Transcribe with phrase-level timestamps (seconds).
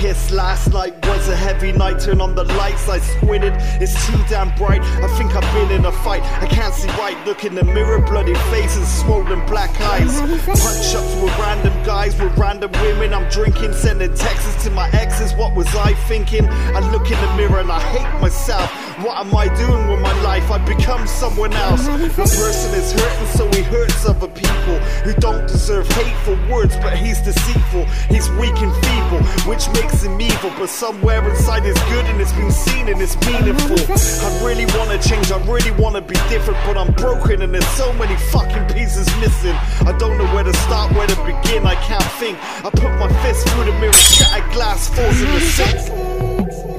[0.00, 0.32] piss.
[0.32, 2.00] Last night was a heavy night.
[2.00, 3.52] Turn on the lights, I squinted.
[3.82, 4.82] It's too damn bright.
[4.82, 6.22] I think I've been in a fight.
[6.42, 7.16] I can't see right.
[7.26, 10.20] Look in the mirror, bloody faces, swollen black eyes.
[10.46, 13.12] Punch ups with random guys, with random women.
[13.12, 15.34] I'm drinking, sending texts to my exes.
[15.34, 16.48] What was I thinking?
[16.48, 18.59] I look in the mirror and I hate myself.
[19.04, 20.50] What am I doing with my life?
[20.50, 21.86] I've become someone else.
[21.86, 26.98] The person is hurting, so he hurts other people who don't deserve hateful words, but
[26.98, 27.86] he's deceitful.
[28.08, 30.52] He's weak and feeble, which makes him evil.
[30.58, 33.80] But somewhere inside is good and it's been seen and it's meaningful.
[33.80, 37.92] I really wanna change, I really wanna be different, but I'm broken and there's so
[37.94, 39.56] many fucking pieces missing.
[39.88, 42.36] I don't know where to start, where to begin, I can't think.
[42.64, 45.80] I put my fist through the mirror, shattered glass falls in the sink.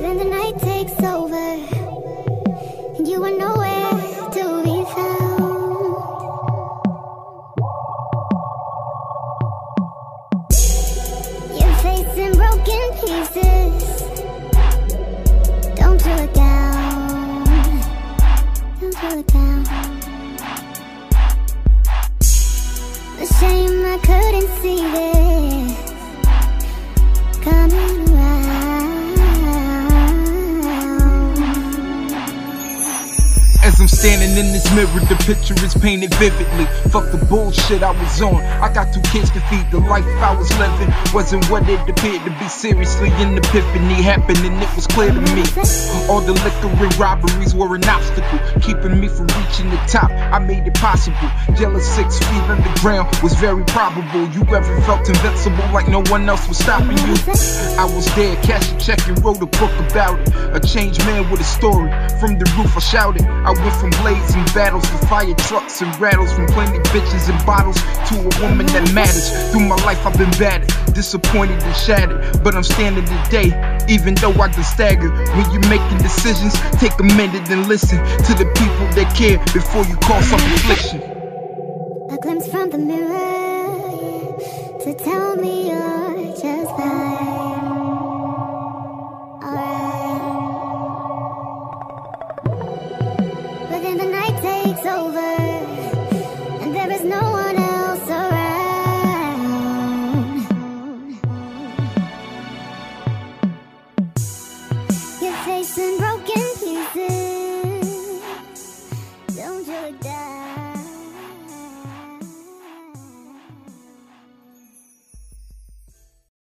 [0.00, 1.56] Then the night takes over,
[12.36, 14.02] broken pieces.
[15.76, 16.43] Don't you look down.
[34.04, 36.66] Standing in this mirror, the picture is painted vividly.
[36.92, 38.36] Fuck the bullshit I was on.
[38.60, 39.64] I got two kids to feed.
[39.70, 42.46] The life I was living wasn't what it appeared to be.
[42.48, 45.48] Seriously, an epiphany happened and it was clear to me.
[46.12, 50.10] All the liquor and robberies were an obstacle, keeping me from reaching the top.
[50.10, 51.30] I made it possible.
[51.56, 54.28] Jealous six feet underground was very probable.
[54.36, 57.16] You ever felt invincible like no one else was stopping you?
[57.80, 60.28] I was there, cashed a check and wrote a book about it.
[60.52, 61.88] A changed man with a story.
[62.20, 63.24] From the roof, I shouted.
[63.24, 67.76] I went from blazing battles to fire trucks and rattles, from plenty bitches and bottles
[68.08, 69.30] to a woman that matters.
[69.50, 72.42] Through my life, I've been battered, disappointed and shattered.
[72.42, 73.50] But I'm standing today,
[73.88, 75.10] even though I can stagger.
[75.10, 79.84] When you're making decisions, take a minute and listen to the people that care before
[79.84, 81.00] you call some affliction.
[82.10, 84.38] A glimpse from the mirror
[84.84, 85.70] to tell me
[105.64, 106.03] Broken